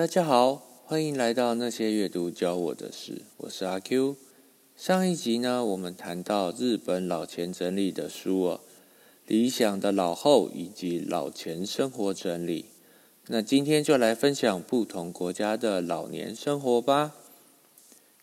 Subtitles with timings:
[0.00, 4.16] 大家好，欢迎来到那些阅读教我的事，我是阿 Q。
[4.74, 8.60] 上一集呢，我们谈到日本老钱整理的书哦，
[9.26, 12.64] 理想的老后以及老钱生活整理。
[13.26, 17.14] 那今天就来分享不同国家的老年生活吧。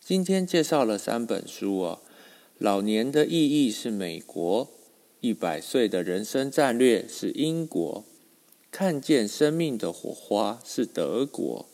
[0.00, 2.00] 今天介绍了三本书哦，
[2.58, 4.68] 老年的意义是美国，
[5.20, 8.02] 一百岁的人生战略是英国。
[8.70, 11.66] 看见生命的火花是德国，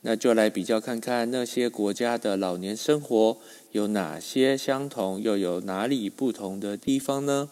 [0.00, 3.38] 那就来比较看看那些国家的老年生活
[3.70, 7.50] 有哪些相同，又有哪里不同的地方呢？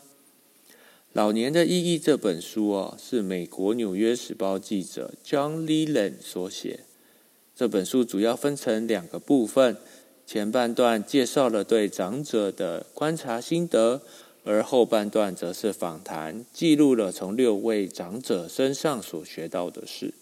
[1.13, 6.81] 《老年的意义》这本书哦，是美国《纽约时报》记者 John Leland 所写。
[7.55, 9.77] 这本书主要分成两个部分，
[10.27, 14.03] 前半段介绍了对长者的观察心得。
[14.43, 20.15] 而后半段则是访谈，记录了从六位长者身上所学到的事。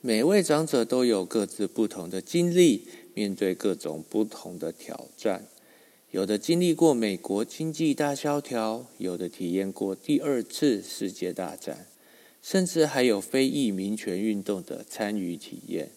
[0.00, 5.46] 每位长者都有各自不同的经历，面对各种不同的挑战。
[6.10, 11.86] 有的经历过美国经济大萧条，有的体验过第二次世界大战，
[12.42, 15.90] 甚至还有非裔民权运动的参与体验。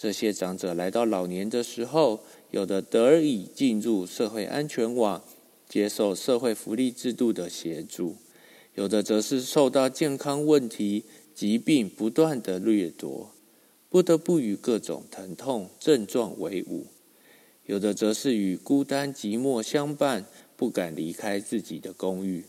[0.00, 2.20] 这些长者来到老年的时候，
[2.52, 5.24] 有的得以进入社会安全网，
[5.68, 8.14] 接受社会福利制度的协助；
[8.76, 11.02] 有的则是受到健康问题、
[11.34, 13.32] 疾病不断的掠夺，
[13.90, 16.86] 不得不与各种疼痛症状为伍；
[17.66, 20.24] 有的则是与孤单寂寞相伴，
[20.56, 22.44] 不敢离开自己的公寓。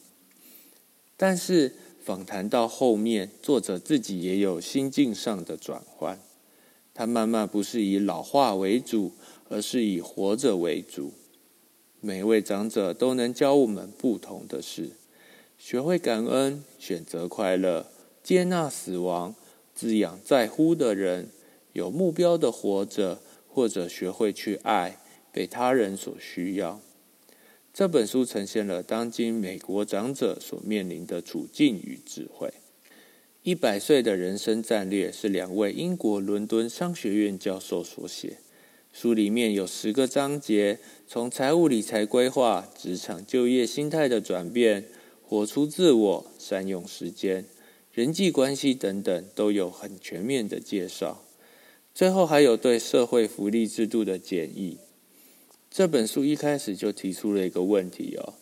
[1.18, 6.20] 但是访谈到后面，作者自己也有心境上的转换。
[7.00, 9.14] 他慢慢不是以老化为主，
[9.48, 11.14] 而是以活着为主。
[12.02, 14.90] 每位长者都能教我们不同的事：
[15.58, 17.88] 学会感恩，选择快乐，
[18.22, 19.34] 接纳死亡，
[19.74, 21.30] 滋养在乎的人，
[21.72, 24.98] 有目标的活着，或者学会去爱，
[25.32, 26.82] 被他人所需要。
[27.74, 32.52] 这本书呈现了当今美国长者所面临的处境与智慧。
[33.50, 38.38] 一百岁的人生战略是两位英国伦敦商学院教授所写。
[38.94, 40.78] 书里面有十个章节，
[41.08, 44.86] 从财务理财规划、职场就业心态的转变、
[45.24, 47.44] 活出自我、善用时间、
[47.92, 51.24] 人际关系等等，都有很全面的介绍。
[51.96, 54.78] 最后还有对社会福利制度的建议。
[55.72, 58.36] 这本书一开始就提出了一个问题哦：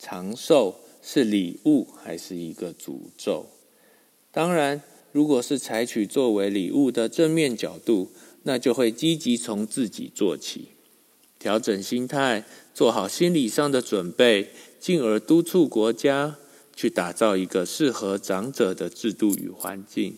[0.00, 3.46] 长寿是礼物还是一个诅咒？
[4.30, 8.12] 当然，如果是采取作为礼物的正面角度，
[8.42, 10.68] 那就会积极从自己做起，
[11.38, 12.44] 调整心态，
[12.74, 16.36] 做好心理上的准备，进而督促国家
[16.76, 20.16] 去打造一个适合长者的制度与环境。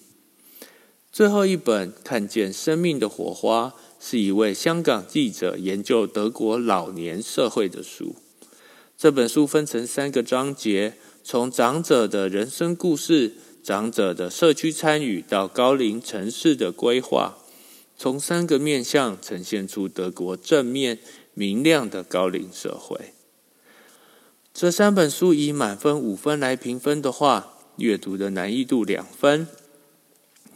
[1.12, 8.16] 最后一本《看见生命的火花》是一位香港记者研究德国老年社会的书。
[8.98, 10.94] 这本书分成三个章节，
[11.24, 13.34] 从长者的人生故事。
[13.62, 17.36] 长者的社区参与到高龄城市的规划，
[17.96, 20.98] 从三个面向呈现出德国正面
[21.34, 23.12] 明亮的高龄社会。
[24.52, 29.46] 这三本书以满分五分来评分的话，阅读的难易度两分。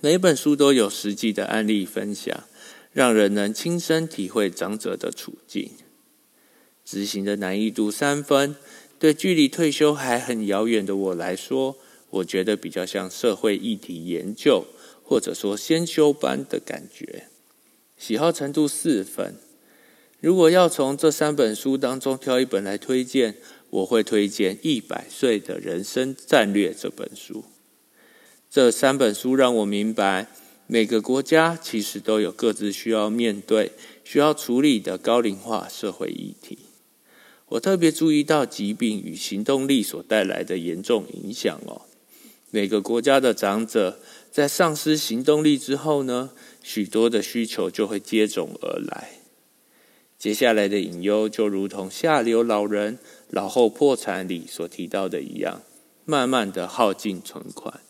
[0.01, 2.45] 每本书都有实际的案例分享，
[2.93, 5.71] 让人能亲身体会长者的处境。
[6.85, 8.57] 执行的难易度三分，
[8.99, 11.77] 对距离退休还很遥远的我来说。
[12.15, 14.67] 我觉得比较像社会议题研究，
[15.03, 17.29] 或者说先修班的感觉。
[17.97, 19.35] 喜好程度四分。
[20.21, 23.37] 如果要从这三本书当中挑一本来推荐，
[23.71, 27.45] 我会推荐《一百岁的人生战略》这本书。
[28.49, 30.29] 这三本书让我明白，
[30.69, 33.73] 每个国家其实都有各自需要面对、
[34.05, 36.59] 需要处理的高龄化社会议题。
[37.49, 41.83] 我特别注意到疾病与行动力所带来的严重影响哦。
[42.55, 43.99] 每个国家的长者
[44.31, 46.31] 在丧失行动力之后呢，
[46.63, 49.19] 许多的需求就会接踵而来。
[50.17, 55.63] 接下来的隐忧就如同下流老人老后破产里所提到的一样，
[56.05, 57.81] 慢慢的耗尽存款。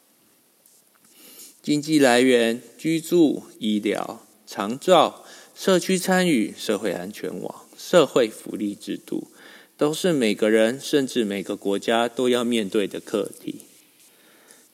[1.60, 9.28] 经济来源、居住、医疗、长照、社区参与、社会安全网、社会福利制度，
[9.76, 13.56] 都是每个人甚至每个国家都要面对的课题。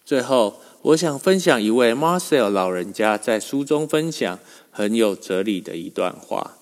[0.04, 4.38] 最后，我想分享一位 Marcel 老人家在书中分享
[4.70, 6.56] 很有哲理的一段话：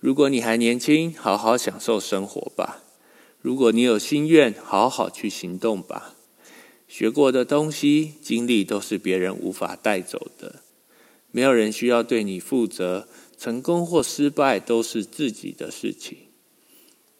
[0.00, 2.82] 如果你还年轻，好好享受生活吧；
[3.40, 6.14] 如果你有心愿，好好去行动吧。
[6.88, 10.62] 学过的东西、经历都是别人无法带走的。
[11.32, 16.18] 没有人需要对你负责，成功或失败都是自己的事情。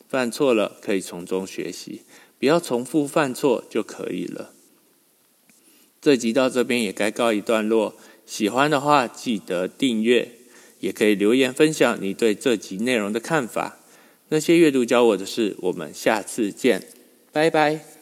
[0.09, 2.03] 犯错了可以从中学习，
[2.39, 4.53] 不要重复犯错就可以了。
[6.05, 7.95] 这集到这边也该告一段落。
[8.27, 10.33] 喜欢的话记得订阅，
[10.81, 13.79] 也可以留言分享你对这集内容的看法。
[14.29, 16.83] 那些阅读教我的事，我们下次见，
[17.33, 17.94] 拜拜。